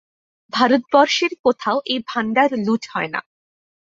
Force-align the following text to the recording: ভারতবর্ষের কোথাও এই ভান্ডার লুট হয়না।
ভারতবর্ষের 0.53 1.31
কোথাও 1.43 1.77
এই 1.85 1.99
ভান্ডার 2.09 2.49
লুট 2.65 2.83
হয়না। 2.93 3.19